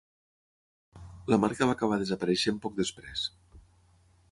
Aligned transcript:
La 1.33 1.39
marca 1.43 1.67
va 1.71 1.77
acabar 1.77 2.01
desapareixent 2.05 2.59
poc 2.67 2.83
després. 2.83 3.29